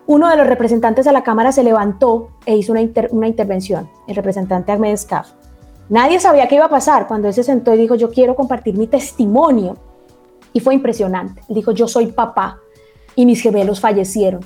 [0.06, 2.80] uno de los representantes a la Cámara se levantó e hizo una,
[3.10, 5.32] una intervención, el representante Ahmed Escaf,
[5.88, 8.76] Nadie sabía qué iba a pasar cuando él se sentó y dijo, yo quiero compartir
[8.76, 9.76] mi testimonio.
[10.52, 11.42] Y fue impresionante.
[11.48, 12.58] dijo, yo soy papá
[13.14, 14.44] y mis gemelos fallecieron.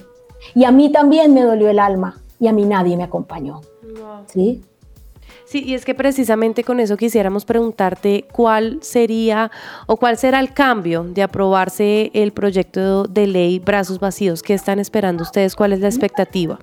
[0.54, 3.60] Y a mí también me dolió el alma y a mí nadie me acompañó.
[4.26, 4.62] ¿Sí?
[5.44, 9.50] Sí, y es que precisamente con eso quisiéramos preguntarte cuál sería
[9.86, 14.42] o cuál será el cambio de aprobarse el proyecto de ley Brazos Vacíos.
[14.42, 15.54] ¿Qué están esperando ustedes?
[15.54, 16.58] ¿Cuál es la expectativa?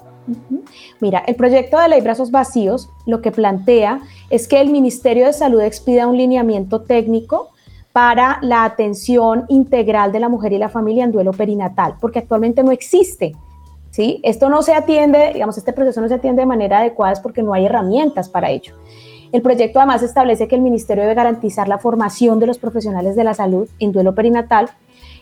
[0.99, 5.33] Mira, el proyecto de ley Brazos Vacíos lo que plantea es que el Ministerio de
[5.33, 7.51] Salud expida un lineamiento técnico
[7.91, 12.63] para la atención integral de la mujer y la familia en duelo perinatal, porque actualmente
[12.63, 13.35] no existe.
[13.91, 14.19] ¿sí?
[14.23, 17.43] Esto no se atiende, digamos, este proceso no se atiende de manera adecuada es porque
[17.43, 18.73] no hay herramientas para ello.
[19.31, 23.23] El proyecto además establece que el Ministerio debe garantizar la formación de los profesionales de
[23.23, 24.69] la salud en duelo perinatal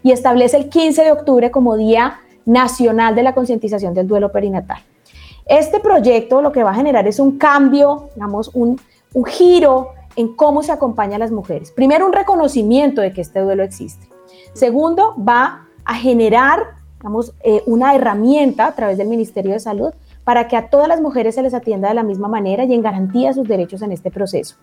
[0.01, 4.79] y establece el 15 de octubre como Día Nacional de la Concientización del Duelo Perinatal.
[5.47, 8.79] Este proyecto lo que va a generar es un cambio, digamos, un,
[9.25, 11.71] giro en cómo se acompaña a las mujeres.
[11.71, 14.07] Primero, un reconocimiento de que este duelo existe.
[14.53, 19.91] Segundo, va a generar, digamos, eh, una herramienta a través del Ministerio de Salud
[20.23, 22.81] para que a todas las mujeres se les atienda de la misma manera y en
[22.81, 24.57] garantía sus derechos en este proceso.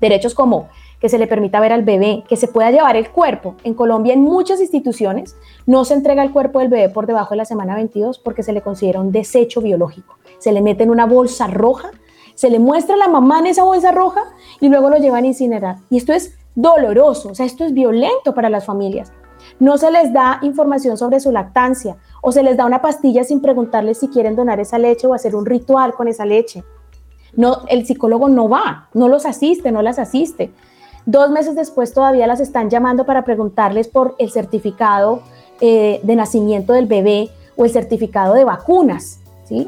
[0.00, 0.68] Derechos como
[1.00, 3.54] que se le permita ver al bebé, que se pueda llevar el cuerpo.
[3.64, 7.36] En Colombia, en muchas instituciones, no se entrega el cuerpo del bebé por debajo de
[7.36, 10.16] la semana 22 porque se le considera un desecho biológico.
[10.38, 11.90] Se le mete en una bolsa roja,
[12.34, 14.24] se le muestra a la mamá en esa bolsa roja
[14.60, 15.76] y luego lo llevan a incinerar.
[15.90, 19.12] Y esto es doloroso, o sea, esto es violento para las familias.
[19.60, 23.40] No se les da información sobre su lactancia o se les da una pastilla sin
[23.40, 26.64] preguntarles si quieren donar esa leche o hacer un ritual con esa leche.
[27.36, 30.52] No, el psicólogo no va, no los asiste, no las asiste.
[31.06, 35.22] Dos meses después todavía las están llamando para preguntarles por el certificado
[35.60, 39.20] eh, de nacimiento del bebé o el certificado de vacunas.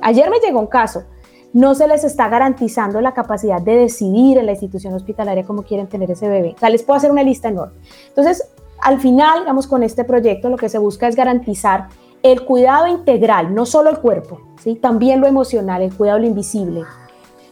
[0.02, 1.04] Ayer me llegó un caso.
[1.52, 5.88] No se les está garantizando la capacidad de decidir en la institución hospitalaria cómo quieren
[5.88, 6.52] tener ese bebé.
[6.56, 7.74] O sea, les puedo hacer una lista enorme.
[8.08, 8.48] Entonces,
[8.80, 11.88] al final, digamos, con este proyecto lo que se busca es garantizar
[12.22, 14.74] el cuidado integral, no solo el cuerpo, ¿sí?
[14.74, 16.82] también lo emocional, el cuidado invisible.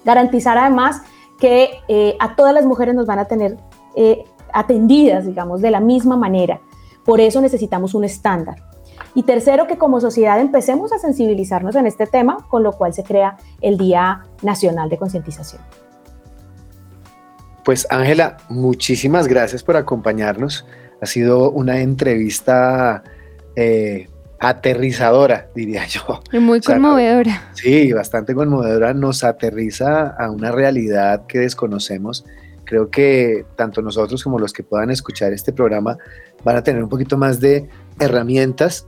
[0.08, 1.02] Garantizar además
[1.38, 3.58] que eh, a todas las mujeres nos van a tener
[3.94, 6.62] eh, atendidas, digamos, de la misma manera.
[7.04, 8.56] Por eso necesitamos un estándar.
[9.14, 13.04] Y tercero, que como sociedad empecemos a sensibilizarnos en este tema, con lo cual se
[13.04, 15.60] crea el Día Nacional de Concientización.
[17.62, 20.64] Pues Ángela, muchísimas gracias por acompañarnos.
[21.02, 23.02] Ha sido una entrevista
[23.56, 24.08] eh,
[24.40, 26.22] aterrizadora, diría yo.
[26.40, 27.50] muy conmovedora.
[27.54, 28.94] Sí, bastante conmovedora.
[28.94, 32.24] Nos aterriza a una realidad que desconocemos
[32.68, 35.96] Creo que tanto nosotros como los que puedan escuchar este programa
[36.44, 37.66] van a tener un poquito más de
[37.98, 38.86] herramientas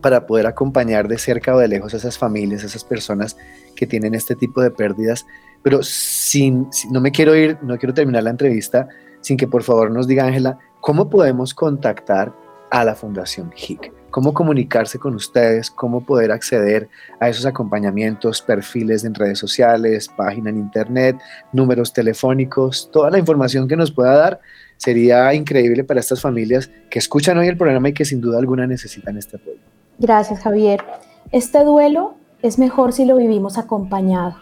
[0.00, 3.36] para poder acompañar de cerca o de lejos a esas familias, a esas personas
[3.76, 5.26] que tienen este tipo de pérdidas.
[5.62, 8.88] Pero sin, no me quiero ir, no quiero terminar la entrevista
[9.20, 12.32] sin que por favor nos diga Ángela, ¿cómo podemos contactar
[12.70, 13.92] a la Fundación HIC?
[14.14, 20.50] Cómo comunicarse con ustedes, cómo poder acceder a esos acompañamientos, perfiles en redes sociales, página
[20.50, 21.16] en internet,
[21.52, 24.40] números telefónicos, toda la información que nos pueda dar
[24.76, 28.68] sería increíble para estas familias que escuchan hoy el programa y que sin duda alguna
[28.68, 29.58] necesitan este apoyo.
[29.98, 30.84] Gracias, Javier.
[31.32, 34.36] Este duelo es mejor si lo vivimos acompañado.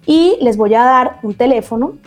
[0.05, 1.99] Y les voy a dar un teléfono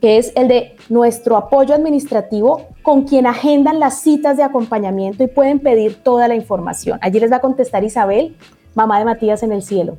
[0.00, 5.26] que es el de nuestro apoyo administrativo con quien agendan las citas de acompañamiento y
[5.26, 6.98] pueden pedir toda la información.
[7.02, 8.36] Allí les va a contestar Isabel,
[8.74, 9.96] mamá de Matías en el cielo.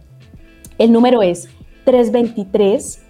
[0.78, 1.50] El número es
[1.86, 3.02] 323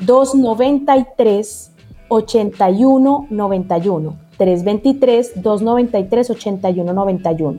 [0.00, 1.72] 293
[2.08, 4.28] 8191.
[4.38, 7.58] 323 293 8191.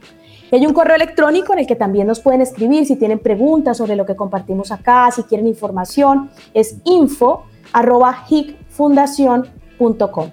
[0.52, 3.78] Y hay un correo electrónico en el que también nos pueden escribir si tienen preguntas
[3.78, 8.26] sobre lo que compartimos acá, si quieren información, es info arroba
[8.70, 10.32] hicfundación.com.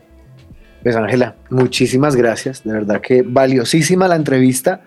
[0.83, 4.83] Pues Ángela, muchísimas gracias, de verdad que valiosísima la entrevista.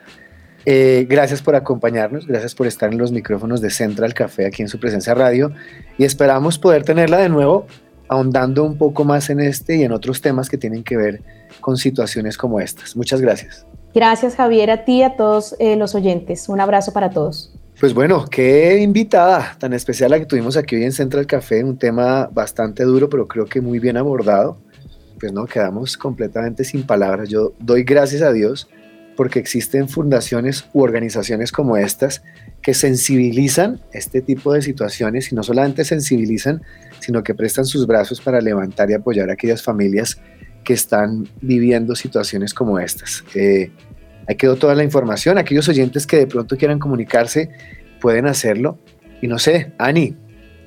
[0.66, 4.68] Eh, gracias por acompañarnos, gracias por estar en los micrófonos de Central Café aquí en
[4.68, 5.52] su presencia radio
[5.98, 7.66] y esperamos poder tenerla de nuevo
[8.08, 11.22] ahondando un poco más en este y en otros temas que tienen que ver
[11.60, 12.96] con situaciones como estas.
[12.96, 13.66] Muchas gracias.
[13.94, 16.50] Gracias Javier, a ti y a todos eh, los oyentes.
[16.50, 17.54] Un abrazo para todos.
[17.80, 21.78] Pues bueno, qué invitada tan especial la que tuvimos aquí hoy en Central Café, un
[21.78, 24.58] tema bastante duro, pero creo que muy bien abordado.
[25.18, 27.30] Pues no, quedamos completamente sin palabras.
[27.30, 28.68] Yo doy gracias a Dios
[29.16, 32.22] porque existen fundaciones u organizaciones como estas
[32.62, 36.62] que sensibilizan este tipo de situaciones y no solamente sensibilizan,
[37.00, 40.20] sino que prestan sus brazos para levantar y apoyar a aquellas familias
[40.66, 43.24] que están viviendo situaciones como estas.
[43.36, 43.72] Eh,
[44.30, 45.40] Ahí quedó toda la información.
[45.40, 47.50] Aquellos oyentes que de pronto quieran comunicarse
[48.00, 48.78] pueden hacerlo.
[49.24, 50.16] Y no sé, Ani,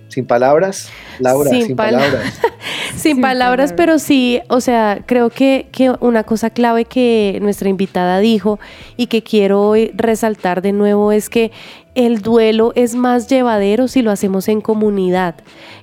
[0.09, 2.41] sin palabras, Laura, sin, palabras.
[2.97, 8.19] sin, palabras, pero sí, o sea, creo que, que, una cosa clave que nuestra invitada
[8.19, 8.59] dijo
[8.97, 11.53] y que quiero hoy resaltar de nuevo es que
[11.95, 15.35] el duelo es más llevadero si lo hacemos en comunidad.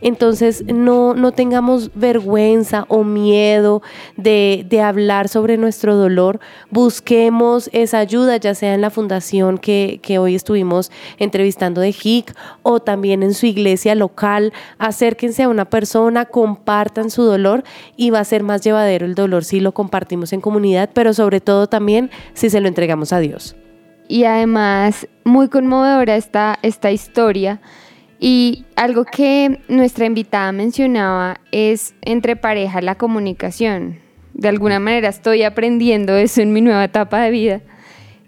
[0.01, 3.83] Entonces no, no tengamos vergüenza o miedo
[4.17, 6.39] de, de, hablar sobre nuestro dolor.
[6.71, 12.33] Busquemos esa ayuda, ya sea en la fundación que, que hoy estuvimos entrevistando de HIC
[12.63, 14.51] o también en su iglesia local.
[14.79, 17.63] Acérquense a una persona, compartan su dolor
[17.97, 21.39] y va a ser más llevadero el dolor si lo compartimos en comunidad, pero sobre
[21.39, 23.55] todo también si se lo entregamos a Dios
[24.09, 27.61] y además muy conmovedora esta, esta historia.
[28.19, 33.99] Y algo que nuestra invitada mencionaba es entre pareja la comunicación.
[34.33, 37.61] De alguna manera estoy aprendiendo eso en mi nueva etapa de vida.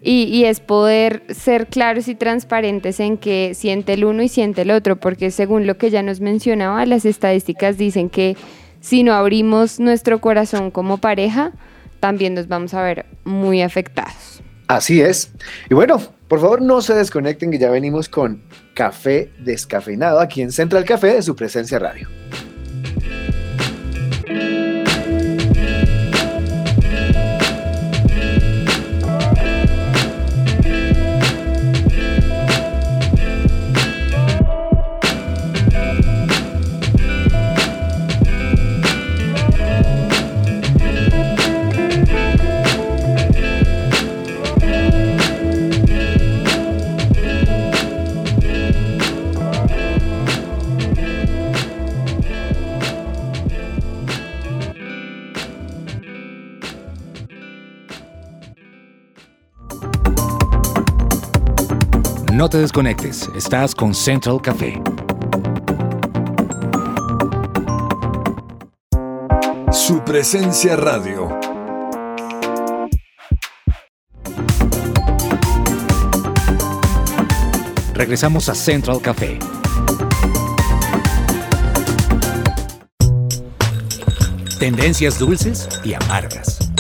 [0.04, 4.64] Y, y, es poder ser claros y transparentes en que siente el uno y siente
[4.64, 8.36] el otro, porque según lo que ya nos mencionaba, las estadísticas dicen que
[8.80, 11.52] si no abrimos nuestro corazón como pareja,
[12.00, 14.31] también nos vamos a ver muy afectados.
[14.76, 15.32] Así es.
[15.70, 18.42] Y bueno, por favor no se desconecten que ya venimos con
[18.74, 22.08] café descafeinado aquí en Central Café de su presencia radio.
[62.42, 64.82] No te desconectes, estás con Central Café.
[69.72, 71.30] Su presencia radio.
[77.94, 79.38] Regresamos a Central Café.
[84.58, 86.71] Tendencias dulces y amargas.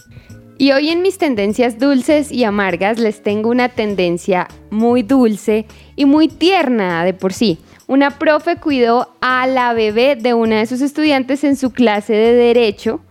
[0.57, 6.07] Y hoy en mis tendencias dulces y amargas les tengo una tendencia muy dulce y
[6.07, 7.59] muy tierna de por sí.
[7.87, 12.33] Una profe cuidó a la bebé de una de sus estudiantes en su clase de
[12.33, 13.03] derecho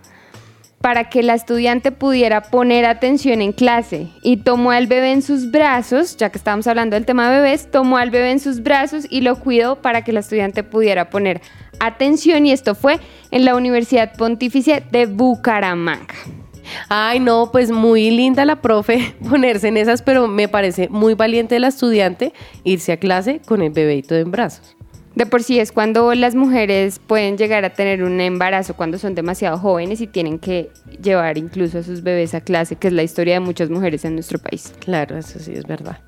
[0.82, 5.52] para que la estudiante pudiera poner atención en clase y tomó al bebé en sus
[5.52, 9.06] brazos, ya que estábamos hablando del tema de bebés, tomó al bebé en sus brazos
[9.10, 11.42] y lo cuidó para que la estudiante pudiera poner
[11.80, 13.00] atención y esto fue
[13.32, 16.16] en la Universidad Pontificia de Bucaramanga.
[16.88, 21.60] Ay, no, pues muy linda la profe ponerse en esas, pero me parece muy valiente
[21.60, 24.76] la estudiante irse a clase con el bebéito en brazos.
[25.20, 29.16] De por sí es cuando las mujeres pueden llegar a tener un embarazo cuando son
[29.16, 33.04] demasiado jóvenes y tienen que llevar incluso a sus bebés a clase, que es la
[33.04, 34.74] historia de muchas mujeres en nuestro país.
[34.80, 36.00] Claro, eso sí es verdad.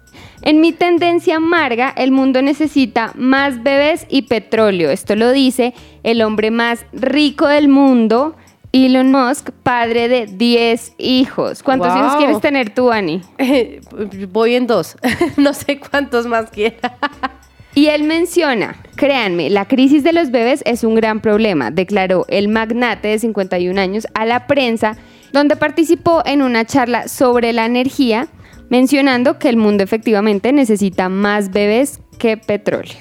[0.44, 4.90] En mi tendencia amarga, el mundo necesita más bebés y petróleo.
[4.90, 8.38] Esto lo dice el hombre más rico del mundo,
[8.72, 11.64] Elon Musk, padre de 10 hijos.
[11.64, 11.98] ¿Cuántos Wow.
[11.98, 13.22] hijos quieres tener tú, Ani?
[14.32, 14.96] Voy en dos.
[15.36, 16.98] no sé cuántos más quiera.
[17.74, 22.50] Y él menciona, créanme, la crisis de los bebés es un gran problema, declaró el
[22.50, 24.98] magnate de 51 años a la prensa,
[25.32, 28.28] donde participó en una charla sobre la energía,
[28.70, 32.98] mencionando que el mundo efectivamente necesita más bebés que petróleo.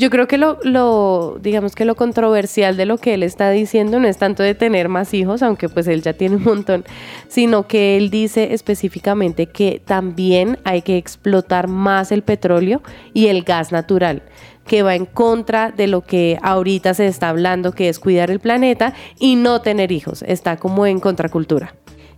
[0.00, 4.00] Yo creo que lo, lo, digamos que lo controversial de lo que él está diciendo
[4.00, 6.86] no es tanto de tener más hijos, aunque pues él ya tiene un montón,
[7.28, 12.80] sino que él dice específicamente que también hay que explotar más el petróleo
[13.12, 14.22] y el gas natural
[14.66, 18.40] que va en contra de lo que ahorita se está hablando, que es cuidar el
[18.40, 20.22] planeta y no tener hijos.
[20.22, 21.74] Está como en contracultura.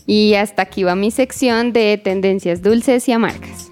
[0.06, 3.71] Y hasta aquí va mi sección de tendencias dulces y amargas.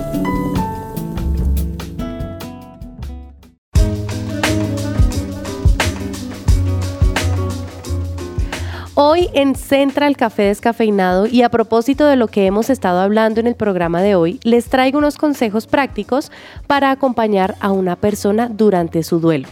[9.03, 13.47] Hoy en Central Café Descafeinado y a propósito de lo que hemos estado hablando en
[13.47, 16.31] el programa de hoy, les traigo unos consejos prácticos
[16.67, 19.47] para acompañar a una persona durante su duelo.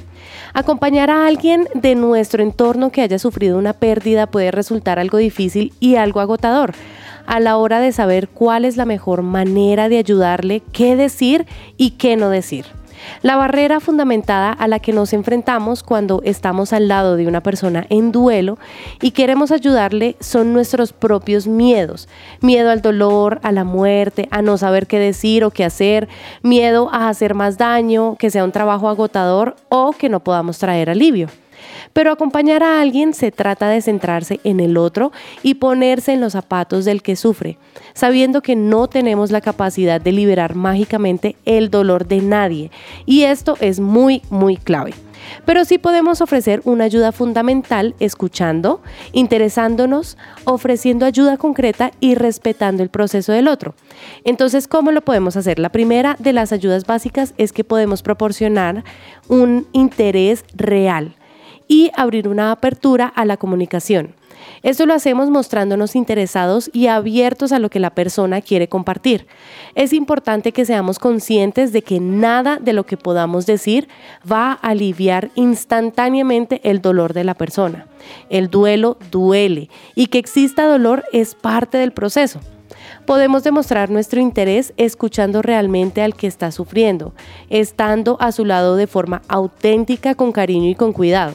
[0.53, 5.73] Acompañar a alguien de nuestro entorno que haya sufrido una pérdida puede resultar algo difícil
[5.79, 6.75] y algo agotador
[7.25, 11.91] a la hora de saber cuál es la mejor manera de ayudarle, qué decir y
[11.91, 12.65] qué no decir.
[13.21, 17.85] La barrera fundamentada a la que nos enfrentamos cuando estamos al lado de una persona
[17.89, 18.57] en duelo
[19.01, 22.07] y queremos ayudarle son nuestros propios miedos.
[22.41, 26.07] Miedo al dolor, a la muerte, a no saber qué decir o qué hacer,
[26.41, 30.89] miedo a hacer más daño, que sea un trabajo agotador o que no podamos traer
[30.89, 31.27] alivio.
[31.93, 35.11] Pero acompañar a alguien se trata de centrarse en el otro
[35.43, 37.57] y ponerse en los zapatos del que sufre,
[37.93, 42.71] sabiendo que no tenemos la capacidad de liberar mágicamente el dolor de nadie.
[43.05, 44.93] Y esto es muy, muy clave.
[45.45, 48.81] Pero sí podemos ofrecer una ayuda fundamental escuchando,
[49.11, 53.75] interesándonos, ofreciendo ayuda concreta y respetando el proceso del otro.
[54.23, 55.59] Entonces, ¿cómo lo podemos hacer?
[55.59, 58.83] La primera de las ayudas básicas es que podemos proporcionar
[59.27, 61.15] un interés real
[61.69, 64.15] y abrir una apertura a la comunicación.
[64.63, 69.27] Esto lo hacemos mostrándonos interesados y abiertos a lo que la persona quiere compartir.
[69.75, 73.87] Es importante que seamos conscientes de que nada de lo que podamos decir
[74.29, 77.87] va a aliviar instantáneamente el dolor de la persona.
[78.29, 82.41] El duelo duele y que exista dolor es parte del proceso
[83.09, 87.13] podemos demostrar nuestro interés escuchando realmente al que está sufriendo,
[87.49, 91.33] estando a su lado de forma auténtica, con cariño y con cuidado.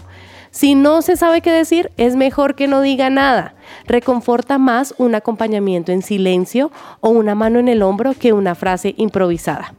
[0.55, 3.57] Si no se sabe qué decir, es mejor que no diga nada.
[3.88, 8.94] Reconforta más un acompañamiento en silencio o una mano en el hombro que una frase
[8.96, 9.74] improvisada.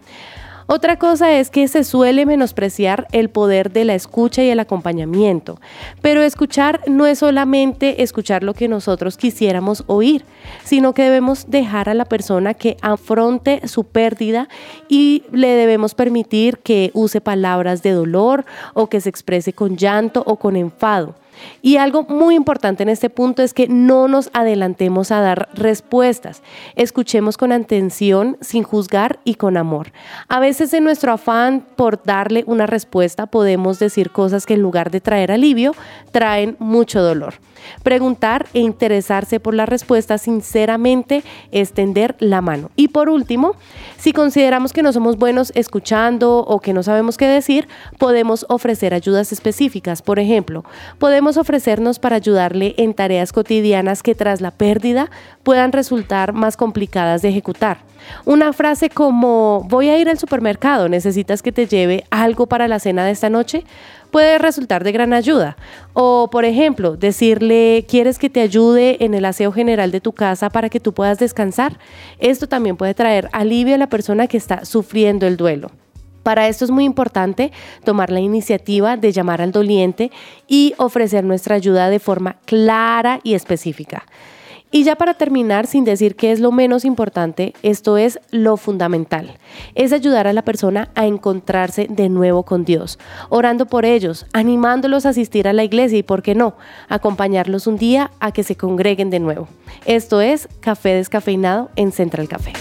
[0.67, 5.59] Otra cosa es que se suele menospreciar el poder de la escucha y el acompañamiento,
[6.01, 10.25] pero escuchar no es solamente escuchar lo que nosotros quisiéramos oír,
[10.63, 14.49] sino que debemos dejar a la persona que afronte su pérdida
[14.89, 18.43] y le debemos permitir que use palabras de dolor
[18.73, 21.13] o que se exprese con llanto o con enfado.
[21.61, 26.41] Y algo muy importante en este punto es que no nos adelantemos a dar respuestas.
[26.75, 29.91] Escuchemos con atención, sin juzgar y con amor.
[30.27, 34.91] A veces en nuestro afán por darle una respuesta podemos decir cosas que en lugar
[34.91, 35.73] de traer alivio,
[36.11, 37.35] traen mucho dolor.
[37.83, 42.69] Preguntar e interesarse por la respuesta sinceramente, extender la mano.
[42.75, 43.55] Y por último,
[43.97, 47.67] si consideramos que no somos buenos escuchando o que no sabemos qué decir,
[47.97, 50.01] podemos ofrecer ayudas específicas.
[50.01, 50.63] Por ejemplo,
[50.99, 55.09] podemos ofrecernos para ayudarle en tareas cotidianas que tras la pérdida
[55.43, 57.79] puedan resultar más complicadas de ejecutar.
[58.23, 62.79] Una frase como voy a ir al supermercado, ¿necesitas que te lleve algo para la
[62.79, 63.63] cena de esta noche?
[64.15, 65.57] puede resultar de gran ayuda.
[65.91, 70.49] O, por ejemplo, decirle, ¿quieres que te ayude en el aseo general de tu casa
[70.49, 71.77] para que tú puedas descansar?
[72.17, 75.69] Esto también puede traer alivio a la persona que está sufriendo el duelo.
[76.25, 77.51] Para esto es muy importante
[77.83, 80.09] tomar la iniciativa de llamar al doliente
[80.47, 84.05] y ofrecer nuestra ayuda de forma clara y específica.
[84.71, 89.37] Y ya para terminar, sin decir que es lo menos importante, esto es lo fundamental.
[89.75, 92.97] Es ayudar a la persona a encontrarse de nuevo con Dios,
[93.29, 96.55] orando por ellos, animándolos a asistir a la iglesia y, ¿por qué no?,
[96.89, 99.47] acompañarlos un día a que se congreguen de nuevo.
[99.85, 102.53] Esto es Café Descafeinado en Central Café.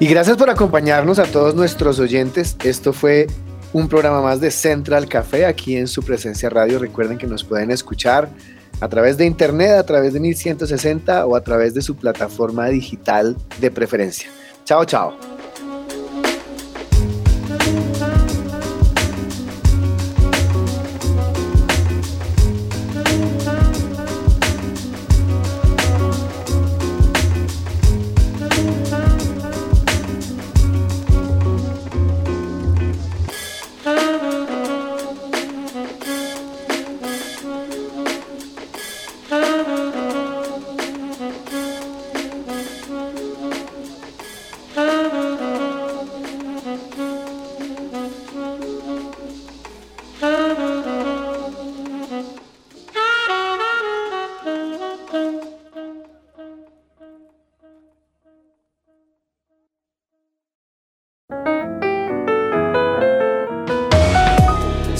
[0.00, 2.56] Y gracias por acompañarnos a todos nuestros oyentes.
[2.64, 3.26] Esto fue
[3.74, 6.78] un programa más de Central Café aquí en su presencia radio.
[6.78, 8.30] Recuerden que nos pueden escuchar
[8.80, 13.36] a través de internet, a través de 1160 o a través de su plataforma digital
[13.60, 14.30] de preferencia.
[14.64, 15.37] Chao, chao.